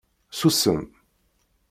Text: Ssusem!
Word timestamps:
Ssusem! 0.31 0.81